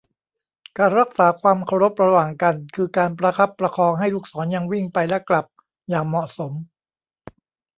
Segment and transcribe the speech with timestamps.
[0.77, 5.45] การรักษาความเคารพระหว่างกัน คือการประคับประคองให้ลูกศรยังวิ่งไปและกลับ
[5.89, 6.53] อย่างเหมาะสม